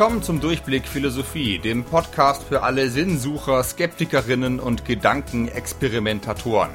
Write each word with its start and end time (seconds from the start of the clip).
Willkommen 0.00 0.22
zum 0.22 0.40
Durchblick 0.40 0.88
Philosophie, 0.88 1.58
dem 1.58 1.84
Podcast 1.84 2.44
für 2.44 2.62
alle 2.62 2.88
Sinnsucher, 2.88 3.62
Skeptikerinnen 3.62 4.58
und 4.58 4.86
Gedankenexperimentatoren. 4.86 6.70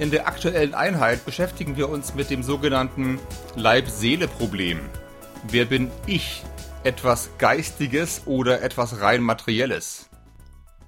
In 0.00 0.10
der 0.10 0.26
aktuellen 0.26 0.74
Einheit 0.74 1.24
beschäftigen 1.24 1.76
wir 1.76 1.88
uns 1.88 2.16
mit 2.16 2.30
dem 2.30 2.42
sogenannten 2.42 3.20
Leib-Seele-Problem. 3.54 4.80
Wer 5.48 5.66
bin 5.66 5.92
ich? 6.08 6.42
Etwas 6.82 7.30
Geistiges 7.38 8.22
oder 8.26 8.60
etwas 8.60 9.00
rein 9.00 9.22
Materielles? 9.22 10.10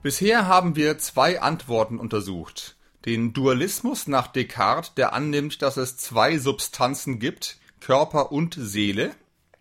Bisher 0.02 0.48
haben 0.48 0.74
wir 0.74 0.98
zwei 0.98 1.40
Antworten 1.40 2.00
untersucht. 2.00 2.78
Den 3.06 3.32
Dualismus 3.32 4.08
nach 4.08 4.26
Descartes, 4.26 4.94
der 4.94 5.12
annimmt, 5.12 5.62
dass 5.62 5.76
es 5.76 5.96
zwei 5.96 6.36
Substanzen 6.38 7.20
gibt, 7.20 7.58
Körper 7.78 8.32
und 8.32 8.56
Seele, 8.58 9.12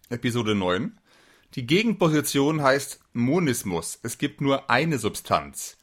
Episode 0.09 0.55
9. 0.55 0.98
Die 1.55 1.65
Gegenposition 1.65 2.61
heißt 2.61 2.99
Monismus, 3.13 3.99
es 4.03 4.19
gibt 4.19 4.39
nur 4.39 4.69
eine 4.69 4.99
Substanz. 4.99 5.77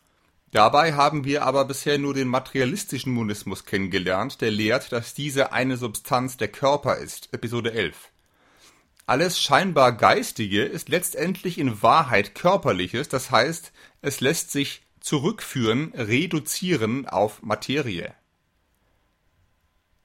Dabei 0.52 0.94
haben 0.94 1.24
wir 1.24 1.44
aber 1.44 1.64
bisher 1.64 1.98
nur 1.98 2.14
den 2.14 2.28
materialistischen 2.28 3.12
Monismus 3.12 3.64
kennengelernt, 3.64 4.40
der 4.40 4.52
lehrt, 4.52 4.92
dass 4.92 5.12
diese 5.12 5.52
eine 5.52 5.76
Substanz 5.76 6.36
der 6.36 6.48
Körper 6.48 6.98
ist, 6.98 7.32
Episode 7.32 7.72
11. 7.72 8.12
Alles 9.06 9.40
scheinbar 9.40 9.90
Geistige 9.96 10.62
ist 10.62 10.88
letztendlich 10.88 11.58
in 11.58 11.82
Wahrheit 11.82 12.36
Körperliches, 12.36 13.08
das 13.08 13.32
heißt, 13.32 13.72
es 14.02 14.20
lässt 14.20 14.52
sich 14.52 14.82
zurückführen, 15.00 15.92
reduzieren 15.94 17.06
auf 17.06 17.42
Materie. 17.42 18.14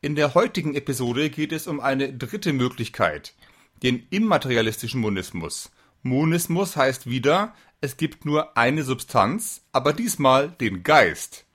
In 0.02 0.16
der 0.16 0.34
heutigen 0.34 0.74
Episode 0.74 1.30
geht 1.30 1.52
es 1.52 1.68
um 1.68 1.80
eine 1.80 2.12
dritte 2.12 2.52
Möglichkeit, 2.52 3.36
den 3.84 4.05
immaterialistischen 4.10 5.01
Monismus. 5.01 5.71
Monismus 6.04 6.76
heißt 6.76 7.10
wieder, 7.10 7.54
es 7.79 7.98
gibt 7.98 8.26
nur 8.26 8.57
eine 8.57 8.84
Substanz, 8.84 9.62
aber 9.71 9.93
diesmal 9.93 10.49
den 10.51 10.84
Geist. 10.84 11.46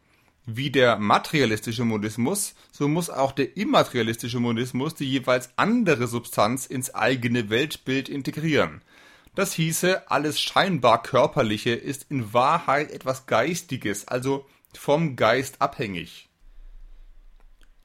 Wie 0.44 0.70
der 0.70 0.96
materialistische 0.96 1.84
Monismus, 1.84 2.55
so 2.70 2.86
muss 2.86 3.10
auch 3.10 3.33
der 3.33 3.56
immaterialistische 3.56 4.38
Monismus 4.38 4.94
die 4.94 5.10
jeweils 5.10 5.50
andere 5.56 6.06
Substanz 6.06 6.66
ins 6.66 6.94
eigene 6.94 7.50
Weltbild 7.50 8.08
integrieren. 8.08 8.83
Das 9.34 9.52
hieße, 9.52 10.11
alles 10.11 10.40
scheinbar 10.40 11.02
Körperliche 11.02 11.70
ist 11.70 12.06
in 12.08 12.33
Wahrheit 12.33 12.90
etwas 12.90 13.27
Geistiges, 13.27 14.08
also 14.08 14.46
vom 14.72 15.16
Geist 15.16 15.61
abhängig. 15.61 16.28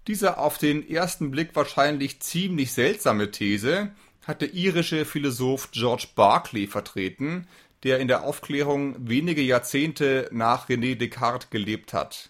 Diese 0.08 0.38
auf 0.38 0.58
den 0.58 0.88
ersten 0.88 1.32
Blick 1.32 1.56
wahrscheinlich 1.56 2.22
ziemlich 2.22 2.74
seltsame 2.74 3.32
These 3.32 3.92
hat 4.28 4.42
der 4.42 4.54
irische 4.54 5.06
Philosoph 5.06 5.72
George 5.72 6.08
Berkeley 6.16 6.68
vertreten, 6.68 7.48
der 7.84 8.00
in 8.00 8.08
der 8.08 8.24
Aufklärung 8.24 8.96
wenige 9.00 9.42
Jahrzehnte 9.42 10.30
nach 10.32 10.70
René 10.70 10.96
Descartes 10.96 11.50
gelebt 11.50 11.94
hat. 11.94 12.30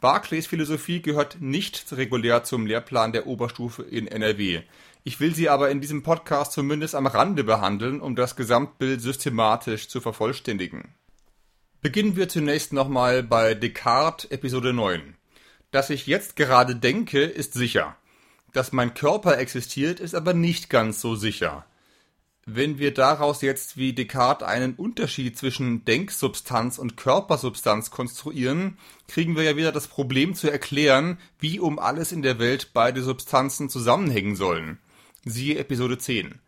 Barclays 0.00 0.46
Philosophie 0.46 1.00
gehört 1.00 1.40
nicht 1.40 1.92
regulär 1.92 2.44
zum 2.44 2.66
Lehrplan 2.66 3.12
der 3.12 3.26
Oberstufe 3.26 3.82
in 3.82 4.06
NRW. 4.06 4.62
Ich 5.04 5.20
will 5.20 5.34
sie 5.34 5.48
aber 5.48 5.70
in 5.70 5.80
diesem 5.80 6.02
Podcast 6.02 6.52
zumindest 6.52 6.94
am 6.94 7.06
Rande 7.06 7.44
behandeln, 7.44 8.00
um 8.00 8.16
das 8.16 8.36
Gesamtbild 8.36 9.00
systematisch 9.00 9.88
zu 9.88 10.00
vervollständigen. 10.00 10.94
Beginnen 11.80 12.16
wir 12.16 12.28
zunächst 12.28 12.72
nochmal 12.72 13.22
bei 13.22 13.54
Descartes 13.54 14.30
Episode 14.30 14.72
9. 14.72 15.14
Dass 15.70 15.90
ich 15.90 16.06
jetzt 16.06 16.36
gerade 16.36 16.74
denke, 16.74 17.22
ist 17.22 17.54
sicher. 17.54 17.96
Dass 18.56 18.72
mein 18.72 18.94
Körper 18.94 19.36
existiert, 19.36 20.00
ist 20.00 20.14
aber 20.14 20.32
nicht 20.32 20.70
ganz 20.70 21.02
so 21.02 21.14
sicher. 21.14 21.66
Wenn 22.46 22.78
wir 22.78 22.94
daraus 22.94 23.42
jetzt 23.42 23.76
wie 23.76 23.92
Descartes 23.92 24.48
einen 24.48 24.76
Unterschied 24.76 25.36
zwischen 25.36 25.84
Denksubstanz 25.84 26.78
und 26.78 26.96
Körpersubstanz 26.96 27.90
konstruieren, 27.90 28.78
kriegen 29.08 29.36
wir 29.36 29.42
ja 29.42 29.58
wieder 29.58 29.72
das 29.72 29.88
Problem 29.88 30.34
zu 30.34 30.50
erklären, 30.50 31.18
wie 31.38 31.60
um 31.60 31.78
alles 31.78 32.12
in 32.12 32.22
der 32.22 32.38
Welt 32.38 32.70
beide 32.72 33.02
Substanzen 33.02 33.68
zusammenhängen 33.68 34.36
sollen. 34.36 34.78
Siehe 35.26 35.58
Episode 35.58 35.98
10. 35.98 36.40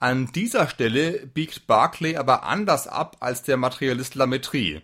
An 0.00 0.32
dieser 0.32 0.68
Stelle 0.68 1.24
biegt 1.24 1.68
Barclay 1.68 2.16
aber 2.16 2.42
anders 2.42 2.88
ab 2.88 3.18
als 3.20 3.44
der 3.44 3.58
Materialist 3.58 4.16
Lametrie. 4.16 4.82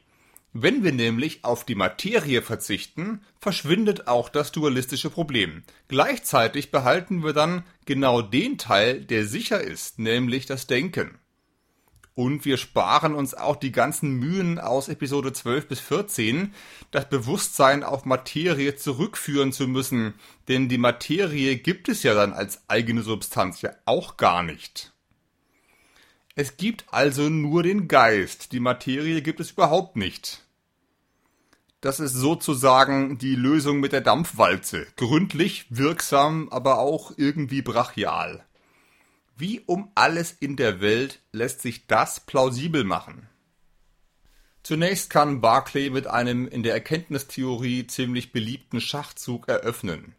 Wenn 0.57 0.85
wir 0.85 0.93
nämlich 0.93 1.45
auf 1.45 1.65
die 1.65 1.75
Materie 1.75 2.41
verzichten, 2.41 3.23
verschwindet 3.41 4.07
auch 4.07 4.29
das 4.29 4.53
dualistische 4.53 5.11
Problem. 5.11 5.65
Gleichzeitig 5.89 6.71
behalten 6.71 7.25
wir 7.25 7.33
dann 7.33 7.65
genau 7.87 8.23
den 8.23 8.57
Teil, 8.57 9.01
der 9.01 9.27
sicher 9.27 9.61
ist, 9.61 9.99
nämlich 9.99 10.47
das 10.47 10.69
Denken. 10.69 11.19
Und 12.15 12.45
wir 12.45 12.57
sparen 12.57 13.17
uns 13.17 13.35
auch 13.35 13.57
die 13.57 13.73
ganzen 13.73 14.13
Mühen 14.13 14.61
aus 14.61 14.89
Episode 14.89 15.33
12 15.33 15.67
bis 15.67 15.81
14, 15.81 16.55
das 16.93 17.09
Bewusstsein 17.09 17.83
auf 17.83 18.05
Materie 18.05 18.77
zurückführen 18.77 19.53
zu 19.53 19.67
müssen, 19.67 20.15
denn 20.47 20.69
die 20.69 20.79
Materie 20.79 21.57
gibt 21.57 21.89
es 21.89 22.05
ja 22.05 22.15
dann 22.15 22.33
als 22.33 22.63
eigene 22.69 23.03
Substanz 23.03 23.61
ja 23.63 23.73
auch 23.87 24.17
gar 24.17 24.45
nicht. 24.45 24.93
Es 26.37 26.57
gibt 26.57 26.85
also 26.93 27.29
nur 27.29 27.65
den 27.65 27.89
Geist, 27.89 28.53
die 28.53 28.61
Materie 28.61 29.21
gibt 29.21 29.41
es 29.41 29.51
überhaupt 29.51 29.97
nicht. 29.97 30.44
Das 31.85 32.01
ist 32.01 32.15
sozusagen 32.15 33.19
die 33.19 33.35
Lösung 33.35 33.79
mit 33.79 33.93
der 33.93 34.01
Dampfwalze. 34.01 34.87
Gründlich, 34.97 35.67
wirksam, 35.69 36.49
aber 36.49 36.79
auch 36.79 37.13
irgendwie 37.19 37.61
brachial. 37.61 38.43
Wie 39.37 39.61
um 39.61 39.93
alles 39.95 40.33
in 40.33 40.57
der 40.57 40.81
Welt 40.81 41.21
lässt 41.33 41.61
sich 41.61 41.87
das 41.87 42.21
plausibel 42.21 42.85
machen? 42.85 43.29
Zunächst 44.63 45.11
kann 45.11 45.43
Barclay 45.43 45.91
mit 45.91 46.07
einem 46.07 46.49
in 46.49 46.63
der 46.63 46.73
Erkenntnistheorie 46.73 47.87
ziemlich 47.87 48.33
beliebten 48.33 48.81
Schachzug 48.81 49.47
eröffnen. 49.47 50.15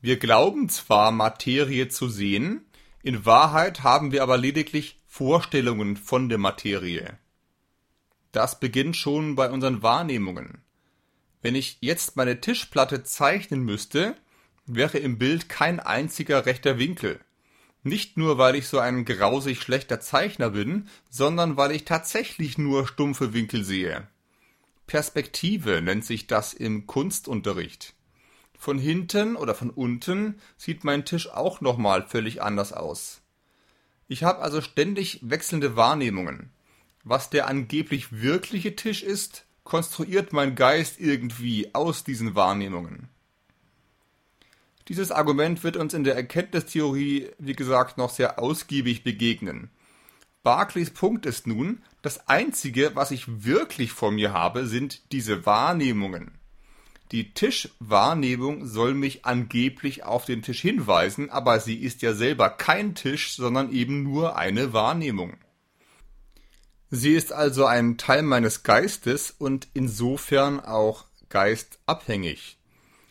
Wir 0.00 0.18
glauben 0.18 0.68
zwar 0.68 1.12
Materie 1.12 1.90
zu 1.90 2.08
sehen, 2.08 2.66
in 3.04 3.24
Wahrheit 3.24 3.84
haben 3.84 4.10
wir 4.10 4.24
aber 4.24 4.36
lediglich 4.36 5.00
Vorstellungen 5.06 5.96
von 5.96 6.28
der 6.28 6.38
Materie. 6.38 7.18
Das 8.32 8.58
beginnt 8.58 8.96
schon 8.96 9.36
bei 9.36 9.48
unseren 9.48 9.84
Wahrnehmungen. 9.84 10.64
Wenn 11.42 11.56
ich 11.56 11.78
jetzt 11.80 12.16
meine 12.16 12.40
Tischplatte 12.40 13.02
zeichnen 13.02 13.62
müsste, 13.62 14.14
wäre 14.66 14.98
im 14.98 15.18
Bild 15.18 15.48
kein 15.48 15.80
einziger 15.80 16.46
rechter 16.46 16.78
Winkel. 16.78 17.20
Nicht 17.82 18.16
nur, 18.16 18.38
weil 18.38 18.54
ich 18.54 18.68
so 18.68 18.78
ein 18.78 19.04
grausig 19.04 19.60
schlechter 19.60 20.00
Zeichner 20.00 20.50
bin, 20.50 20.88
sondern 21.10 21.56
weil 21.56 21.72
ich 21.72 21.84
tatsächlich 21.84 22.56
nur 22.56 22.86
stumpfe 22.86 23.34
Winkel 23.34 23.64
sehe. 23.64 24.06
Perspektive 24.86 25.82
nennt 25.82 26.04
sich 26.04 26.28
das 26.28 26.54
im 26.54 26.86
Kunstunterricht. 26.86 27.94
Von 28.56 28.78
hinten 28.78 29.34
oder 29.34 29.56
von 29.56 29.70
unten 29.70 30.38
sieht 30.56 30.84
mein 30.84 31.04
Tisch 31.04 31.28
auch 31.28 31.60
nochmal 31.60 32.06
völlig 32.06 32.40
anders 32.40 32.72
aus. 32.72 33.22
Ich 34.06 34.22
habe 34.22 34.42
also 34.42 34.60
ständig 34.60 35.18
wechselnde 35.22 35.74
Wahrnehmungen. 35.74 36.52
Was 37.02 37.30
der 37.30 37.48
angeblich 37.48 38.20
wirkliche 38.20 38.76
Tisch 38.76 39.02
ist, 39.02 39.46
konstruiert 39.64 40.32
mein 40.32 40.54
Geist 40.54 41.00
irgendwie 41.00 41.74
aus 41.74 42.04
diesen 42.04 42.34
Wahrnehmungen. 42.34 43.08
Dieses 44.88 45.12
Argument 45.12 45.62
wird 45.62 45.76
uns 45.76 45.94
in 45.94 46.04
der 46.04 46.16
Erkenntnistheorie, 46.16 47.30
wie 47.38 47.54
gesagt, 47.54 47.98
noch 47.98 48.10
sehr 48.10 48.38
ausgiebig 48.38 49.04
begegnen. 49.04 49.70
Barclays 50.42 50.90
Punkt 50.90 51.24
ist 51.24 51.46
nun, 51.46 51.82
das 52.02 52.28
Einzige, 52.28 52.96
was 52.96 53.12
ich 53.12 53.44
wirklich 53.44 53.92
vor 53.92 54.10
mir 54.10 54.32
habe, 54.32 54.66
sind 54.66 55.12
diese 55.12 55.46
Wahrnehmungen. 55.46 56.32
Die 57.12 57.32
Tischwahrnehmung 57.32 58.66
soll 58.66 58.94
mich 58.94 59.24
angeblich 59.24 60.02
auf 60.02 60.24
den 60.24 60.42
Tisch 60.42 60.60
hinweisen, 60.60 61.30
aber 61.30 61.60
sie 61.60 61.76
ist 61.76 62.02
ja 62.02 62.14
selber 62.14 62.50
kein 62.50 62.94
Tisch, 62.94 63.36
sondern 63.36 63.70
eben 63.70 64.02
nur 64.02 64.36
eine 64.36 64.72
Wahrnehmung. 64.72 65.36
Sie 66.94 67.14
ist 67.14 67.32
also 67.32 67.64
ein 67.64 67.96
Teil 67.96 68.22
meines 68.22 68.64
Geistes 68.64 69.30
und 69.30 69.66
insofern 69.72 70.60
auch 70.60 71.06
geistabhängig. 71.30 72.58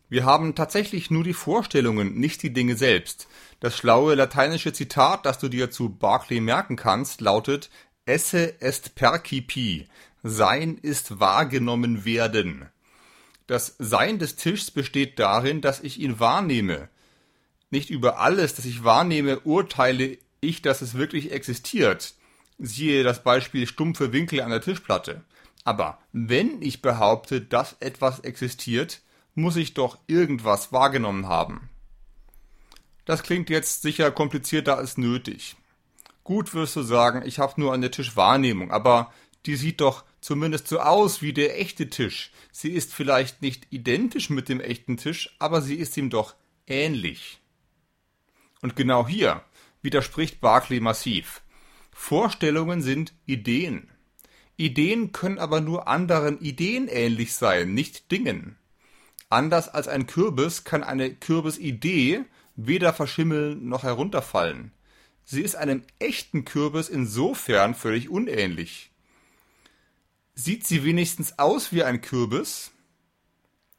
Wir 0.07 0.23
haben 0.23 0.53
tatsächlich 0.53 1.09
nur 1.09 1.23
die 1.23 1.33
Vorstellungen, 1.33 2.13
nicht 2.13 2.43
die 2.43 2.53
Dinge 2.53 2.77
selbst. 2.77 3.27
Das 3.59 3.75
schlaue 3.75 4.13
lateinische 4.13 4.71
Zitat, 4.71 5.25
das 5.25 5.39
du 5.39 5.49
dir 5.49 5.71
zu 5.71 5.89
Barclay 5.89 6.41
merken 6.41 6.75
kannst, 6.75 7.21
lautet 7.21 7.71
Esse 8.05 8.61
est 8.61 8.93
percipi. 8.93 9.87
Sein 10.21 10.77
ist 10.77 11.19
wahrgenommen 11.19 12.05
werden. 12.05 12.69
Das 13.47 13.77
Sein 13.79 14.19
des 14.19 14.35
Tischs 14.35 14.69
besteht 14.69 15.17
darin, 15.17 15.59
dass 15.59 15.79
ich 15.79 15.99
ihn 15.99 16.19
wahrnehme. 16.19 16.87
Nicht 17.71 17.89
über 17.89 18.19
alles, 18.19 18.53
das 18.53 18.65
ich 18.65 18.83
wahrnehme, 18.83 19.39
urteile 19.39 20.19
ich, 20.39 20.61
dass 20.61 20.83
es 20.83 20.93
wirklich 20.93 21.31
existiert. 21.31 22.13
Siehe 22.63 23.03
das 23.03 23.23
Beispiel 23.23 23.65
stumpfe 23.65 24.13
Winkel 24.13 24.39
an 24.41 24.51
der 24.51 24.61
Tischplatte. 24.61 25.23
Aber 25.63 25.97
wenn 26.13 26.61
ich 26.61 26.83
behaupte, 26.83 27.41
dass 27.41 27.75
etwas 27.79 28.19
existiert, 28.19 29.01
muss 29.33 29.55
ich 29.55 29.73
doch 29.73 29.97
irgendwas 30.05 30.71
wahrgenommen 30.71 31.27
haben. 31.27 31.69
Das 33.05 33.23
klingt 33.23 33.49
jetzt 33.49 33.81
sicher 33.81 34.11
komplizierter 34.11 34.77
als 34.77 34.97
nötig. 34.97 35.55
Gut 36.23 36.53
wirst 36.53 36.75
du 36.75 36.83
sagen, 36.83 37.23
ich 37.25 37.39
habe 37.39 37.59
nur 37.59 37.73
eine 37.73 37.89
Tischwahrnehmung, 37.89 38.69
aber 38.69 39.11
die 39.47 39.55
sieht 39.55 39.81
doch 39.81 40.03
zumindest 40.21 40.67
so 40.67 40.79
aus 40.79 41.23
wie 41.23 41.33
der 41.33 41.59
echte 41.59 41.89
Tisch. 41.89 42.31
Sie 42.51 42.69
ist 42.69 42.93
vielleicht 42.93 43.41
nicht 43.41 43.65
identisch 43.71 44.29
mit 44.29 44.49
dem 44.49 44.59
echten 44.59 44.97
Tisch, 44.97 45.35
aber 45.39 45.63
sie 45.63 45.77
ist 45.77 45.97
ihm 45.97 46.11
doch 46.11 46.35
ähnlich. 46.67 47.39
Und 48.61 48.75
genau 48.75 49.07
hier 49.07 49.43
widerspricht 49.81 50.41
Barclay 50.41 50.79
massiv. 50.79 51.41
Vorstellungen 51.91 52.81
sind 52.81 53.13
Ideen. 53.25 53.89
Ideen 54.57 55.11
können 55.11 55.39
aber 55.39 55.61
nur 55.61 55.87
anderen 55.87 56.39
Ideen 56.39 56.87
ähnlich 56.87 57.33
sein, 57.33 57.73
nicht 57.73 58.11
Dingen. 58.11 58.57
Anders 59.29 59.69
als 59.69 59.87
ein 59.87 60.07
Kürbis 60.07 60.63
kann 60.63 60.83
eine 60.83 61.13
Kürbisidee 61.13 62.25
weder 62.55 62.93
verschimmeln 62.93 63.67
noch 63.67 63.83
herunterfallen. 63.83 64.71
Sie 65.23 65.41
ist 65.41 65.55
einem 65.55 65.83
echten 65.99 66.43
Kürbis 66.45 66.89
insofern 66.89 67.75
völlig 67.75 68.09
unähnlich. 68.09 68.91
Sieht 70.35 70.65
sie 70.67 70.83
wenigstens 70.83 71.39
aus 71.39 71.71
wie 71.71 71.83
ein 71.83 72.01
Kürbis? 72.01 72.71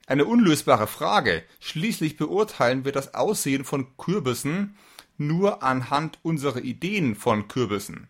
Eine 0.07 0.25
unlösbare 0.25 0.87
Frage. 0.87 1.43
Schließlich 1.61 2.17
beurteilen 2.17 2.85
wir 2.85 2.93
das 2.93 3.15
Aussehen 3.15 3.65
von 3.65 3.97
Kürbissen 3.97 4.77
nur 5.19 5.63
anhand 5.63 6.19
unserer 6.23 6.63
Ideen 6.63 7.15
von 7.15 7.49
Kürbissen. 7.49 8.09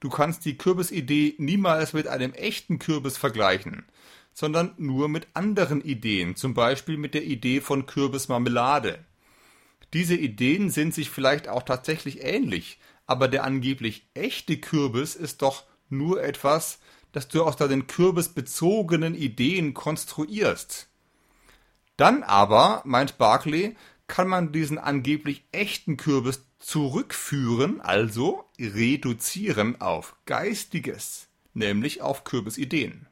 Du 0.00 0.08
kannst 0.08 0.44
die 0.44 0.56
Kürbisidee 0.56 1.34
niemals 1.38 1.92
mit 1.92 2.06
einem 2.06 2.32
echten 2.32 2.78
Kürbis 2.78 3.18
vergleichen, 3.18 3.84
sondern 4.32 4.74
nur 4.78 5.08
mit 5.08 5.28
anderen 5.34 5.82
Ideen, 5.82 6.36
zum 6.36 6.54
Beispiel 6.54 6.96
mit 6.96 7.14
der 7.14 7.24
Idee 7.24 7.60
von 7.60 7.86
Kürbismarmelade. 7.86 9.04
Diese 9.92 10.14
Ideen 10.14 10.70
sind 10.70 10.94
sich 10.94 11.10
vielleicht 11.10 11.48
auch 11.48 11.62
tatsächlich 11.62 12.22
ähnlich, 12.22 12.78
aber 13.06 13.28
der 13.28 13.44
angeblich 13.44 14.08
echte 14.14 14.56
Kürbis 14.56 15.16
ist 15.16 15.42
doch 15.42 15.64
nur 15.88 16.22
etwas, 16.22 16.78
das 17.12 17.28
du 17.28 17.42
aus 17.42 17.56
deinen 17.56 17.86
kürbisbezogenen 17.86 19.14
Ideen 19.14 19.74
konstruierst. 19.74 20.88
Dann 21.96 22.22
aber, 22.22 22.82
meint 22.86 23.18
Barclay, 23.18 23.76
kann 24.10 24.26
man 24.26 24.50
diesen 24.50 24.76
angeblich 24.76 25.44
echten 25.52 25.96
Kürbis 25.96 26.44
zurückführen, 26.58 27.80
also 27.80 28.44
reduzieren 28.58 29.80
auf 29.80 30.16
Geistiges, 30.26 31.28
nämlich 31.54 32.02
auf 32.02 32.24
Kürbisideen. 32.24 33.06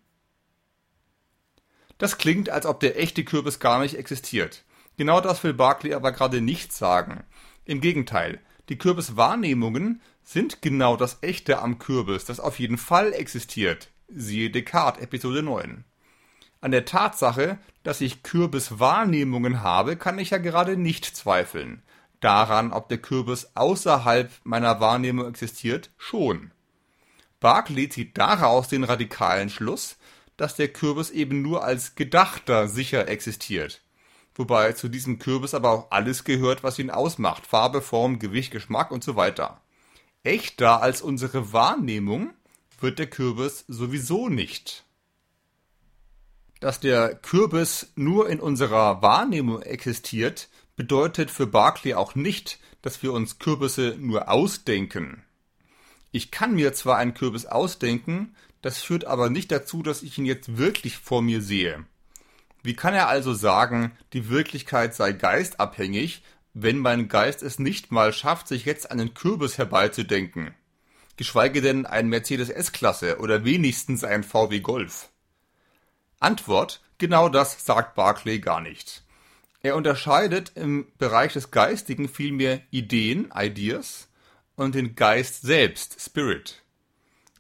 Das 1.99 2.19
klingt, 2.19 2.51
als 2.51 2.67
ob 2.67 2.81
der 2.81 3.01
echte 3.01 3.25
Kürbis 3.25 3.61
gar 3.61 3.81
nicht 3.81 3.97
existiert. 3.97 4.65
Genau 4.97 5.21
das 5.21 5.43
will 5.45 5.55
Barclay 5.55 5.95
aber 5.95 6.11
gerade 6.11 6.41
nicht 6.41 6.73
sagen. 6.73 7.23
Im 7.65 7.81
Gegenteil, 7.81 8.41
die 8.69 8.77
Kürbiswahrnehmungen 8.77 10.03
sind 10.25 10.63
genau 10.63 10.97
das 10.97 11.19
Echte 11.21 11.61
am 11.61 11.79
Kürbis, 11.79 12.25
das 12.25 12.41
auf 12.41 12.59
jeden 12.59 12.77
Fall 12.77 13.13
existiert. 13.13 13.89
Siehe 14.09 14.51
Descartes, 14.51 15.03
Episode 15.03 15.45
9. 15.45 15.85
An 16.61 16.71
der 16.71 16.85
Tatsache, 16.85 17.59
dass 17.83 18.01
ich 18.01 18.23
Kürbiswahrnehmungen 18.23 19.63
habe, 19.63 19.97
kann 19.97 20.19
ich 20.19 20.31
ja 20.31 20.39
gerade 20.39 20.77
nicht 20.77 21.05
zweifeln. 21.05 21.83
Daran, 22.21 22.73
ob 22.73 22.89
der 22.89 22.99
Kürbis 22.99 23.53
außerhalb 23.55 24.31
meiner 24.45 24.81
Wahrnehmung 24.81 25.29
existiert, 25.29 25.91
schon. 25.97 26.53
Barclay 27.41 27.89
zieht 27.89 28.19
daraus 28.19 28.69
den 28.69 28.83
radikalen 28.83 29.51
Schluss, 29.51 29.97
dass 30.37 30.57
der 30.57 30.69
Kürbis 30.69 31.11
eben 31.11 31.43
nur 31.43 31.65
als 31.65 31.95
Gedachter 31.95 32.69
sicher 32.69 33.07
existiert 33.07 33.83
wobei 34.39 34.73
zu 34.73 34.89
diesem 34.89 35.19
Kürbis 35.19 35.53
aber 35.53 35.71
auch 35.71 35.91
alles 35.91 36.25
gehört, 36.25 36.63
was 36.63 36.79
ihn 36.79 36.91
ausmacht. 36.91 37.47
Farbe, 37.47 37.83
Form, 37.83 38.19
Gewicht, 38.19 38.53
Geschmack 38.53 38.93
und 38.93 39.05
so 39.05 39.17
weiter. 39.17 39.61
Echter 40.23 40.81
als 40.81 41.03
unsere 41.03 41.53
Wahrnehmung 41.53 42.33
wird 42.81 43.01
der 43.01 43.09
Kürbis 43.09 43.65
sowieso 43.67 44.29
nicht. 44.29 44.85
Dass 46.61 46.81
der 46.81 47.15
Kürbis 47.15 47.93
nur 47.95 48.29
in 48.29 48.41
unserer 48.41 49.01
Wahrnehmung 49.01 49.63
existiert, 49.63 50.49
bedeutet 50.77 51.31
für 51.31 51.47
Barclay 51.47 51.95
auch 51.95 52.15
nicht, 52.15 52.59
dass 52.83 53.03
wir 53.03 53.13
uns 53.13 53.39
Kürbisse 53.39 53.97
nur 53.99 54.29
ausdenken. 54.29 55.23
Ich 56.11 56.31
kann 56.31 56.55
mir 56.55 56.73
zwar 56.73 56.97
einen 56.97 57.15
Kürbis 57.15 57.47
ausdenken, 57.47 58.35
das 58.63 58.79
führt 58.83 59.05
aber 59.05 59.31
nicht 59.31 59.53
dazu, 59.53 59.83
dass 59.83 60.03
ich 60.03 60.19
ihn 60.19 60.27
jetzt 60.27 60.57
wirklich 60.57 60.99
vor 60.99 61.23
mir 61.23 61.43
sehe. 61.43 61.85
Wie 62.63 62.75
kann 62.75 62.95
er 62.95 63.09
also 63.09 63.35
sagen, 63.35 63.93
die 64.13 64.29
Wirklichkeit 64.29 64.95
sei 64.95 65.13
geistabhängig, 65.13 66.23
wenn 66.55 66.79
mein 66.79 67.09
Geist 67.09 67.43
es 67.43 67.61
nicht 67.61 67.93
mal 67.93 68.13
schafft, 68.13 68.49
sich 68.49 68.65
jetzt 68.65 68.91
einen 68.91 69.15
Kürbis 69.15 69.59
herbeizudenken? 69.59 70.55
Geschweige 71.17 71.61
denn 71.61 71.87
ein 71.87 72.09
Mercedes 72.09 72.49
S-Klasse 72.49 73.19
oder 73.19 73.45
wenigstens 73.45 74.03
ein 74.03 74.25
VW 74.25 74.61
Golf. 74.61 75.09
Antwort, 76.21 76.81
genau 76.99 77.29
das 77.29 77.65
sagt 77.65 77.95
Barclay 77.95 78.39
gar 78.39 78.61
nicht. 78.61 79.03
Er 79.61 79.77
unterscheidet 79.77 80.53
im 80.55 80.87
Bereich 80.99 81.33
des 81.33 81.51
Geistigen 81.51 82.09
vielmehr 82.09 82.61
Ideen, 82.71 83.33
Ideas, 83.35 84.09
und 84.57 84.75
den 84.75 84.95
Geist 84.97 85.43
selbst, 85.43 86.01
Spirit. 86.01 86.63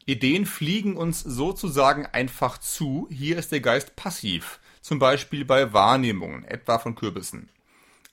Ideen 0.06 0.46
fliegen 0.46 0.96
uns 0.96 1.20
sozusagen 1.20 2.06
einfach 2.06 2.58
zu, 2.58 3.08
hier 3.10 3.36
ist 3.36 3.52
der 3.52 3.60
Geist 3.60 3.96
passiv, 3.96 4.60
zum 4.80 4.98
Beispiel 4.98 5.44
bei 5.44 5.72
Wahrnehmungen, 5.72 6.44
etwa 6.44 6.78
von 6.78 6.94
Kürbissen. 6.94 7.50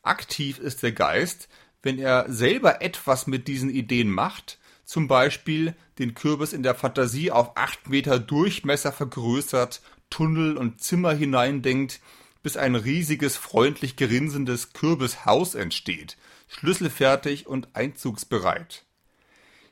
Aktiv 0.02 0.60
ist 0.60 0.84
der 0.84 0.92
Geist, 0.92 1.48
wenn 1.84 2.00
er 2.00 2.26
selber 2.28 2.82
etwas 2.82 3.28
mit 3.28 3.48
diesen 3.48 3.70
Ideen 3.70 4.10
macht, 4.10 4.60
zum 4.84 5.08
Beispiel 5.08 5.76
den 5.98 6.16
Kürbis 6.16 6.52
in 6.52 6.64
der 6.64 6.76
Fantasie 6.76 7.32
auf 7.32 7.56
acht 7.56 7.90
Meter 7.90 8.20
Durchmesser 8.20 8.92
vergrößert, 8.92 9.82
Tunnel 10.16 10.56
und 10.56 10.82
Zimmer 10.82 11.14
hineindenkt, 11.14 12.00
bis 12.42 12.56
ein 12.56 12.76
riesiges, 12.76 13.36
freundlich 13.36 13.98
grinsendes 13.98 14.72
Kürbishaus 14.72 15.56
entsteht, 15.56 16.16
schlüsselfertig 16.48 17.48
und 17.48 17.76
einzugsbereit. 17.76 18.86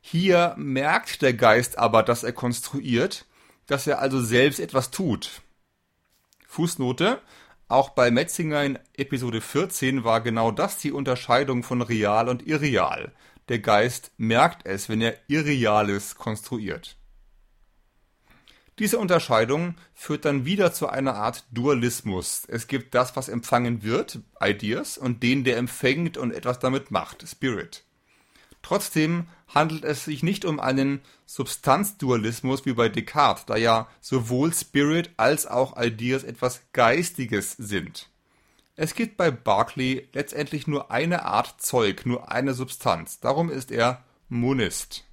Hier 0.02 0.54
merkt 0.58 1.22
der 1.22 1.34
Geist 1.34 1.78
aber, 1.78 2.04
dass 2.04 2.24
er 2.26 2.34
konstruiert, 2.34 3.26
dass 3.68 3.88
er 3.88 4.00
also 4.00 4.20
selbst 4.20 4.60
etwas 4.60 4.92
tut. 4.92 5.42
Fußnote. 6.46 7.22
Auch 7.70 7.92
bei 7.92 8.12
Metzinger 8.12 8.66
in 8.66 8.80
Episode 8.98 9.40
14 9.40 10.04
war 10.04 10.20
genau 10.20 10.52
das 10.52 10.78
die 10.78 10.92
Unterscheidung 10.92 11.64
von 11.64 11.82
real 11.82 12.28
und 12.28 12.46
irreal. 12.46 13.14
Der 13.48 13.60
Geist 13.60 14.12
merkt 14.18 14.66
es, 14.66 14.90
wenn 14.90 15.00
er 15.00 15.16
Irreales 15.30 16.16
konstruiert. 16.16 16.98
Diese 18.80 18.98
Unterscheidung 18.98 19.76
führt 19.94 20.26
dann 20.26 20.46
wieder 20.46 20.74
zu 20.74 20.90
einer 20.90 21.14
Art 21.14 21.46
Dualismus. 21.52 22.44
Es 22.48 22.68
gibt 22.68 22.96
das, 22.96 23.16
was 23.16 23.30
empfangen 23.30 23.84
wird, 23.84 24.20
Ideas, 24.42 24.98
und 24.98 25.22
den, 25.22 25.44
der 25.44 25.58
empfängt 25.58 26.18
und 26.18 26.32
etwas 26.32 26.60
damit 26.60 26.90
macht, 26.90 27.28
Spirit. 27.28 27.84
Trotzdem 28.64 29.28
handelt 29.54 29.84
es 29.84 30.06
sich 30.06 30.24
nicht 30.24 30.46
um 30.46 30.60
einen 30.60 31.02
Substanzdualismus 31.26 32.66
wie 32.66 32.74
bei 32.74 32.90
Descartes, 32.90 33.46
da 33.46 33.58
ja 33.58 33.88
sowohl 34.02 34.54
Spirit 34.54 35.12
als 35.18 35.46
auch 35.46 35.78
Ideas 35.78 36.24
etwas 36.24 36.62
Geistiges 36.72 37.52
sind. 37.52 38.10
Es 38.76 38.96
gibt 38.96 39.18
bei 39.18 39.30
Berkeley 39.30 40.08
letztendlich 40.14 40.66
nur 40.66 40.90
eine 40.90 41.26
Art 41.26 41.62
Zeug, 41.62 42.08
nur 42.08 42.32
eine 42.32 42.56
Substanz. 42.56 43.20
Darum 43.20 43.52
ist 43.52 43.70
er 43.70 44.04
Monist. 44.30 45.04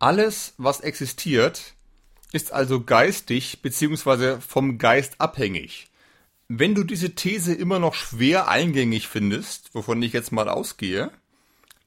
Alles, 0.00 0.54
was 0.56 0.80
existiert, 0.80 1.74
ist 2.32 2.52
also 2.52 2.82
geistig 2.82 3.62
bzw. 3.62 4.40
vom 4.40 4.78
Geist 4.78 5.20
abhängig. 5.20 5.90
Wenn 6.48 6.74
du 6.74 6.84
diese 6.84 7.14
These 7.14 7.54
immer 7.54 7.78
noch 7.78 7.94
schwer 7.94 8.48
eingängig 8.48 9.08
findest, 9.08 9.74
wovon 9.74 10.02
ich 10.02 10.12
jetzt 10.12 10.32
mal 10.32 10.48
ausgehe, 10.48 11.10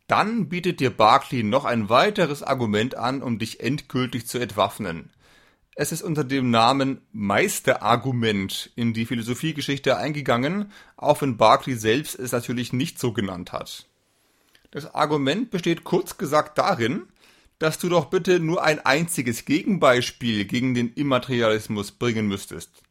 dann 0.07 0.49
bietet 0.49 0.79
dir 0.79 0.89
Barclay 0.89 1.43
noch 1.43 1.65
ein 1.65 1.89
weiteres 1.89 2.43
Argument 2.43 2.95
an, 2.95 3.21
um 3.21 3.39
dich 3.39 3.61
endgültig 3.61 4.27
zu 4.27 4.37
entwaffnen. 4.37 5.09
Es 5.75 5.91
ist 5.91 6.03
unter 6.03 6.23
dem 6.23 6.51
Namen 6.51 7.01
Meisterargument 7.11 8.71
in 8.75 8.93
die 8.93 9.05
Philosophiegeschichte 9.05 9.97
eingegangen, 9.97 10.71
auch 10.97 11.21
wenn 11.21 11.37
Barclay 11.37 11.75
selbst 11.75 12.19
es 12.19 12.31
natürlich 12.31 12.73
nicht 12.73 12.99
so 12.99 13.11
genannt 13.11 13.51
hat. 13.53 13.87
Das 14.71 14.93
Argument 14.93 15.49
besteht 15.51 15.83
kurz 15.83 16.17
gesagt 16.17 16.57
darin, 16.57 17.03
dass 17.59 17.79
du 17.79 17.89
doch 17.89 18.05
bitte 18.05 18.39
nur 18.39 18.63
ein 18.63 18.85
einziges 18.85 19.45
Gegenbeispiel 19.45 20.45
gegen 20.45 20.73
den 20.73 20.93
Immaterialismus 20.93 21.91
bringen 21.91 22.27
müsstest. 22.27 22.81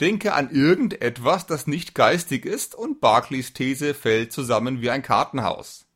Denke 0.00 0.32
an 0.32 0.50
irgendetwas, 0.50 1.46
das 1.46 1.66
nicht 1.66 1.94
geistig 1.94 2.46
ist, 2.46 2.74
und 2.74 3.00
Barclays 3.00 3.52
These 3.52 3.94
fällt 3.94 4.32
zusammen 4.32 4.80
wie 4.80 4.90
ein 4.90 5.02
Kartenhaus. 5.02 5.86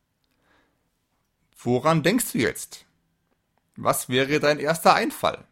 Woran 1.57 2.03
denkst 2.03 2.31
du 2.33 2.37
jetzt? 2.37 2.85
Was 3.75 4.07
wäre 4.07 4.39
dein 4.39 4.59
erster 4.59 4.93
Einfall? 4.93 5.43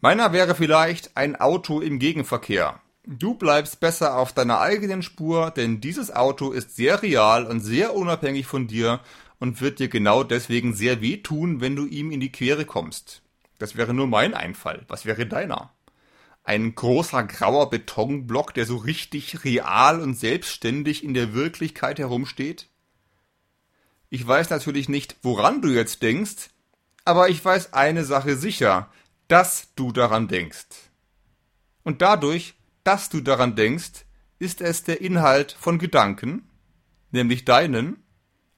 Meiner 0.00 0.32
wäre 0.32 0.54
vielleicht 0.54 1.16
ein 1.16 1.36
Auto 1.36 1.80
im 1.80 1.98
Gegenverkehr. 1.98 2.80
Du 3.06 3.34
bleibst 3.34 3.80
besser 3.80 4.16
auf 4.16 4.32
deiner 4.32 4.60
eigenen 4.60 5.02
Spur, 5.02 5.50
denn 5.50 5.80
dieses 5.80 6.14
Auto 6.14 6.52
ist 6.52 6.74
sehr 6.74 7.02
real 7.02 7.46
und 7.46 7.60
sehr 7.60 7.94
unabhängig 7.94 8.46
von 8.46 8.66
dir 8.66 9.00
und 9.40 9.60
wird 9.60 9.80
dir 9.80 9.88
genau 9.88 10.22
deswegen 10.22 10.74
sehr 10.74 11.00
wehtun, 11.00 11.60
wenn 11.60 11.74
du 11.74 11.86
ihm 11.86 12.12
in 12.12 12.20
die 12.20 12.30
Quere 12.30 12.64
kommst. 12.64 13.22
Das 13.58 13.74
wäre 13.74 13.92
nur 13.92 14.06
mein 14.06 14.34
Einfall. 14.34 14.84
Was 14.86 15.06
wäre 15.06 15.26
deiner? 15.26 15.72
Ein 16.44 16.74
großer 16.74 17.24
grauer 17.24 17.70
Betonblock, 17.70 18.54
der 18.54 18.66
so 18.66 18.76
richtig 18.76 19.44
real 19.44 20.00
und 20.00 20.14
selbstständig 20.14 21.02
in 21.02 21.14
der 21.14 21.34
Wirklichkeit 21.34 21.98
herumsteht? 21.98 22.68
Ich 24.08 24.26
weiß 24.26 24.50
natürlich 24.50 24.88
nicht, 24.88 25.16
woran 25.22 25.62
du 25.62 25.68
jetzt 25.68 26.02
denkst, 26.02 26.50
aber 27.04 27.28
ich 27.28 27.44
weiß 27.44 27.72
eine 27.72 28.04
Sache 28.04 28.36
sicher, 28.36 28.90
dass 29.28 29.68
du 29.74 29.92
daran 29.92 30.28
denkst. 30.28 30.90
Und 31.82 32.02
dadurch, 32.02 32.54
dass 32.84 33.08
du 33.08 33.20
daran 33.20 33.56
denkst, 33.56 34.04
ist 34.38 34.60
es 34.60 34.84
der 34.84 35.00
Inhalt 35.00 35.52
von 35.52 35.78
Gedanken, 35.78 36.48
nämlich 37.10 37.44
deinen, 37.44 38.02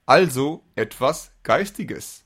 also 0.05 0.63
etwas 0.75 1.31
Geistiges. 1.43 2.23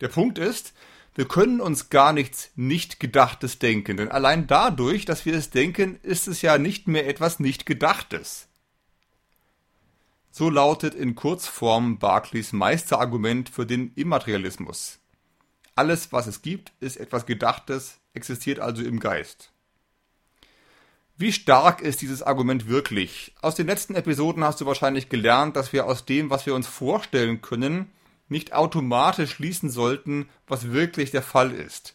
Der 0.00 0.08
Punkt 0.08 0.38
ist, 0.38 0.74
wir 1.14 1.26
können 1.26 1.62
uns 1.62 1.88
gar 1.88 2.12
nichts 2.12 2.50
nicht 2.56 3.00
Gedachtes 3.00 3.58
denken, 3.58 3.96
denn 3.96 4.10
allein 4.10 4.46
dadurch, 4.46 5.06
dass 5.06 5.24
wir 5.24 5.34
es 5.34 5.48
denken, 5.48 5.98
ist 6.02 6.28
es 6.28 6.42
ja 6.42 6.58
nicht 6.58 6.88
mehr 6.88 7.08
etwas 7.08 7.40
nicht 7.40 7.64
Gedachtes. 7.64 8.48
So 10.30 10.50
lautet 10.50 10.94
in 10.94 11.14
Kurzform 11.14 11.98
Barclays 11.98 12.52
Meisterargument 12.52 13.48
für 13.48 13.64
den 13.64 13.92
Immaterialismus. 13.94 14.98
Alles, 15.74 16.12
was 16.12 16.26
es 16.26 16.42
gibt, 16.42 16.72
ist 16.80 16.98
etwas 16.98 17.24
Gedachtes, 17.24 17.98
existiert 18.12 18.60
also 18.60 18.82
im 18.82 19.00
Geist. 19.00 19.52
Wie 21.18 21.32
stark 21.32 21.80
ist 21.80 22.02
dieses 22.02 22.22
Argument 22.22 22.68
wirklich? 22.68 23.32
Aus 23.40 23.54
den 23.54 23.66
letzten 23.66 23.94
Episoden 23.94 24.44
hast 24.44 24.60
du 24.60 24.66
wahrscheinlich 24.66 25.08
gelernt, 25.08 25.56
dass 25.56 25.72
wir 25.72 25.86
aus 25.86 26.04
dem, 26.04 26.28
was 26.28 26.44
wir 26.44 26.54
uns 26.54 26.66
vorstellen 26.66 27.40
können, 27.40 27.90
nicht 28.28 28.52
automatisch 28.52 29.30
schließen 29.30 29.70
sollten, 29.70 30.28
was 30.46 30.72
wirklich 30.72 31.12
der 31.12 31.22
Fall 31.22 31.52
ist. 31.52 31.94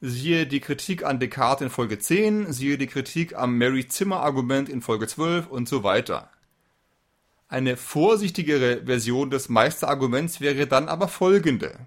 Siehe 0.00 0.46
die 0.46 0.60
Kritik 0.60 1.04
an 1.04 1.20
Descartes 1.20 1.66
in 1.66 1.70
Folge 1.70 1.98
10, 1.98 2.50
siehe 2.50 2.78
die 2.78 2.86
Kritik 2.86 3.36
am 3.36 3.58
Mary 3.58 3.88
Zimmer 3.88 4.20
Argument 4.20 4.70
in 4.70 4.80
Folge 4.80 5.06
12 5.06 5.48
und 5.48 5.68
so 5.68 5.84
weiter. 5.84 6.30
Eine 7.48 7.76
vorsichtigere 7.76 8.86
Version 8.86 9.28
des 9.28 9.50
Meisterarguments 9.50 10.40
wäre 10.40 10.66
dann 10.66 10.88
aber 10.88 11.08
folgende. 11.08 11.78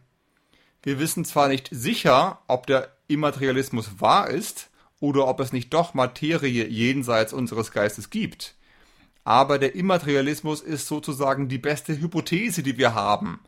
Wir 0.83 0.99
wissen 0.99 1.25
zwar 1.25 1.47
nicht 1.47 1.67
sicher, 1.71 2.41
ob 2.47 2.67
der 2.67 2.95
Immaterialismus 3.07 3.99
wahr 3.99 4.29
ist, 4.29 4.69
oder 4.99 5.27
ob 5.27 5.39
es 5.39 5.53
nicht 5.53 5.73
doch 5.73 5.93
Materie 5.93 6.67
jenseits 6.67 7.33
unseres 7.33 7.71
Geistes 7.71 8.09
gibt. 8.09 8.55
Aber 9.23 9.57
der 9.57 9.75
Immaterialismus 9.75 10.61
ist 10.61 10.87
sozusagen 10.87 11.47
die 11.47 11.57
beste 11.57 11.99
Hypothese, 11.99 12.63
die 12.63 12.77
wir 12.77 12.93
haben, 12.93 13.39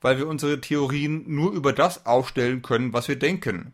weil 0.00 0.18
wir 0.18 0.28
unsere 0.28 0.60
Theorien 0.60 1.24
nur 1.26 1.52
über 1.52 1.72
das 1.72 2.06
aufstellen 2.06 2.62
können, 2.62 2.92
was 2.92 3.08
wir 3.08 3.16
denken. 3.16 3.72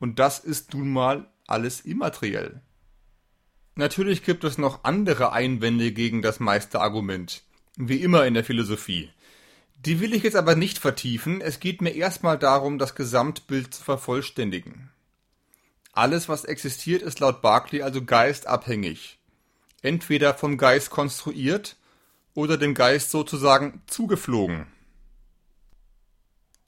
Und 0.00 0.18
das 0.18 0.38
ist 0.40 0.74
nun 0.74 0.90
mal 0.92 1.28
alles 1.46 1.80
immateriell. 1.80 2.60
Natürlich 3.76 4.24
gibt 4.24 4.42
es 4.42 4.58
noch 4.58 4.82
andere 4.82 5.32
Einwände 5.32 5.92
gegen 5.92 6.20
das 6.20 6.40
Meisterargument, 6.40 7.44
wie 7.76 8.02
immer 8.02 8.26
in 8.26 8.34
der 8.34 8.44
Philosophie. 8.44 9.10
Die 9.76 10.00
will 10.00 10.12
ich 10.14 10.24
jetzt 10.24 10.34
aber 10.34 10.56
nicht 10.56 10.78
vertiefen, 10.78 11.40
es 11.40 11.60
geht 11.60 11.80
mir 11.80 11.94
erstmal 11.94 12.36
darum, 12.36 12.78
das 12.78 12.96
Gesamtbild 12.96 13.72
zu 13.72 13.84
vervollständigen. 13.84 14.90
Alles, 15.98 16.28
was 16.28 16.44
existiert, 16.44 17.02
ist 17.02 17.18
laut 17.18 17.42
Berkeley 17.42 17.82
also 17.82 18.04
geistabhängig. 18.04 19.18
Entweder 19.82 20.32
vom 20.32 20.56
Geist 20.56 20.90
konstruiert 20.90 21.76
oder 22.34 22.56
dem 22.56 22.74
Geist 22.74 23.10
sozusagen 23.10 23.82
zugeflogen. 23.88 24.68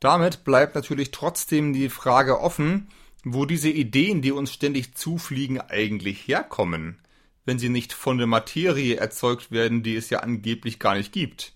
Damit 0.01 0.43
bleibt 0.43 0.75
natürlich 0.75 1.13
trotzdem 1.13 1.73
die 1.73 1.91
Frage 1.91 2.41
offen, 2.41 2.89
wo 3.23 3.45
diese 3.45 3.69
Ideen, 3.69 4.21
die 4.21 4.33
uns 4.33 4.53
ständig 4.53 4.97
zufliegen, 4.97 5.61
eigentlich 5.61 6.27
herkommen, 6.27 7.01
wenn 7.45 7.61
sie 7.61 7.69
nicht 7.69 7.93
von 7.93 8.19
der 8.19 8.27
Materie 8.27 8.97
erzeugt 8.97 9.53
werden, 9.53 9.85
die 9.85 9.95
es 9.95 10.11
ja 10.11 10.19
angeblich 10.25 10.81
gar 10.81 10.97
nicht 10.97 11.13
gibt. 11.13 11.53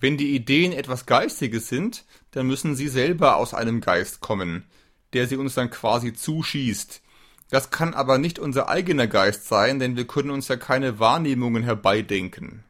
Wenn 0.00 0.18
die 0.18 0.34
Ideen 0.34 0.72
etwas 0.72 1.06
Geistiges 1.06 1.68
sind, 1.68 2.04
dann 2.30 2.46
müssen 2.46 2.76
sie 2.76 2.88
selber 2.88 3.36
aus 3.36 3.54
einem 3.54 3.80
Geist 3.80 4.20
kommen, 4.20 4.66
der 5.12 5.26
sie 5.26 5.36
uns 5.36 5.54
dann 5.54 5.70
quasi 5.70 6.12
zuschießt. 6.12 7.02
Das 7.50 7.70
kann 7.70 7.92
aber 7.94 8.18
nicht 8.18 8.38
unser 8.38 8.68
eigener 8.68 9.06
Geist 9.06 9.46
sein, 9.46 9.78
denn 9.78 9.96
wir 9.96 10.06
können 10.06 10.30
uns 10.30 10.48
ja 10.48 10.56
keine 10.56 10.98
Wahrnehmungen 10.98 11.62
herbeidenken. 11.62 12.64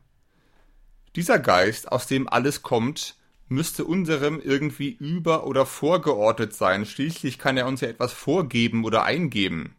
Dieser 1.14 1.38
Geist, 1.38 1.92
aus 1.92 2.06
dem 2.06 2.28
alles 2.28 2.62
kommt, 2.62 3.16
müsste 3.48 3.84
unserem 3.84 4.40
irgendwie 4.40 4.90
über 4.90 5.46
oder 5.46 5.66
vorgeordnet 5.66 6.54
sein, 6.54 6.86
schließlich 6.86 7.38
kann 7.38 7.56
er 7.56 7.66
uns 7.66 7.80
ja 7.80 7.88
etwas 7.88 8.12
vorgeben 8.12 8.84
oder 8.84 9.04
eingeben. 9.04 9.76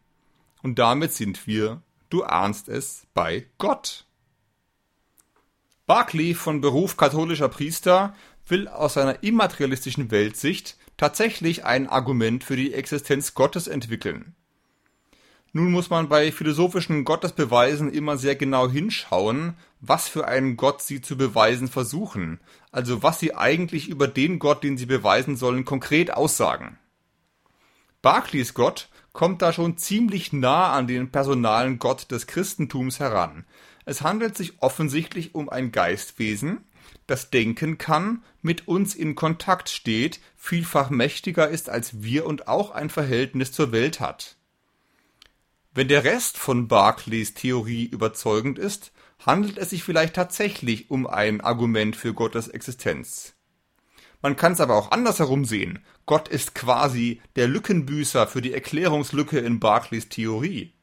Und 0.62 0.78
damit 0.78 1.12
sind 1.12 1.46
wir, 1.46 1.82
du 2.08 2.22
ahnst 2.24 2.68
es, 2.68 3.06
bei 3.12 3.46
Gott. 3.58 4.03
Barclay, 5.86 6.32
von 6.32 6.62
Beruf 6.62 6.96
katholischer 6.96 7.48
Priester, 7.48 8.14
will 8.48 8.68
aus 8.68 8.94
seiner 8.94 9.22
immaterialistischen 9.22 10.10
Weltsicht 10.10 10.78
tatsächlich 10.96 11.64
ein 11.64 11.88
Argument 11.88 12.42
für 12.42 12.56
die 12.56 12.72
Existenz 12.72 13.34
Gottes 13.34 13.66
entwickeln. 13.66 14.34
Nun 15.52 15.70
muss 15.70 15.90
man 15.90 16.08
bei 16.08 16.32
philosophischen 16.32 17.04
Gottesbeweisen 17.04 17.92
immer 17.92 18.16
sehr 18.16 18.34
genau 18.34 18.68
hinschauen, 18.68 19.54
was 19.80 20.08
für 20.08 20.26
einen 20.26 20.56
Gott 20.56 20.82
sie 20.82 21.00
zu 21.00 21.16
beweisen 21.16 21.68
versuchen, 21.68 22.40
also 22.72 23.02
was 23.02 23.20
sie 23.20 23.34
eigentlich 23.34 23.88
über 23.88 24.08
den 24.08 24.38
Gott, 24.38 24.64
den 24.64 24.76
sie 24.76 24.86
beweisen 24.86 25.36
sollen, 25.36 25.64
konkret 25.64 26.12
aussagen. 26.12 26.78
Barclays 28.02 28.54
Gott 28.54 28.88
kommt 29.12 29.42
da 29.42 29.52
schon 29.52 29.76
ziemlich 29.76 30.32
nah 30.32 30.72
an 30.72 30.88
den 30.88 31.10
personalen 31.10 31.78
Gott 31.78 32.10
des 32.10 32.26
Christentums 32.26 32.98
heran. 32.98 33.44
Es 33.84 34.02
handelt 34.02 34.36
sich 34.36 34.62
offensichtlich 34.62 35.34
um 35.34 35.48
ein 35.48 35.72
Geistwesen, 35.72 36.64
das 37.06 37.30
denken 37.30 37.78
kann, 37.78 38.22
mit 38.42 38.68
uns 38.68 38.94
in 38.94 39.14
Kontakt 39.14 39.68
steht, 39.68 40.20
vielfach 40.36 40.90
mächtiger 40.90 41.48
ist 41.48 41.68
als 41.68 42.02
wir 42.02 42.26
und 42.26 42.48
auch 42.48 42.70
ein 42.70 42.90
Verhältnis 42.90 43.52
zur 43.52 43.72
Welt 43.72 44.00
hat. 44.00 44.36
Wenn 45.74 45.88
der 45.88 46.04
Rest 46.04 46.38
von 46.38 46.68
Barclays 46.68 47.34
Theorie 47.34 47.84
überzeugend 47.84 48.58
ist, 48.58 48.92
handelt 49.18 49.58
es 49.58 49.70
sich 49.70 49.82
vielleicht 49.82 50.14
tatsächlich 50.14 50.90
um 50.90 51.06
ein 51.06 51.40
Argument 51.40 51.96
für 51.96 52.14
Gottes 52.14 52.48
Existenz. 52.48 53.34
Man 54.22 54.36
kann 54.36 54.52
es 54.52 54.60
aber 54.60 54.76
auch 54.76 54.90
andersherum 54.90 55.44
sehen. 55.44 55.84
Gott 56.06 56.28
ist 56.28 56.54
quasi 56.54 57.20
der 57.36 57.48
Lückenbüßer 57.48 58.26
für 58.26 58.40
die 58.40 58.54
Erklärungslücke 58.54 59.38
in 59.38 59.60
Barclays 59.60 60.08
Theorie. 60.08 60.73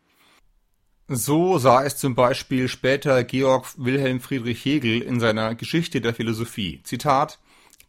So 1.14 1.58
sah 1.58 1.84
es 1.84 1.98
zum 1.98 2.16
Beispiel 2.16 2.70
später 2.70 3.26
Georg 3.26 3.68
Wilhelm 3.76 4.22
Friedrich 4.22 4.64
Hegel 4.64 5.02
in 5.02 5.20
seiner 5.20 5.56
Geschichte 5.56 6.00
der 6.00 6.14
Philosophie. 6.14 6.80
Zitat 6.86 7.38